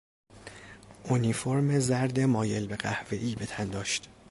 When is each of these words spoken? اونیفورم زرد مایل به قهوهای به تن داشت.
اونیفورم 1.03 1.79
زرد 1.79 2.19
مایل 2.19 2.67
به 2.67 2.75
قهوهای 2.75 3.35
به 3.35 3.45
تن 3.45 3.65
داشت. 3.69 4.09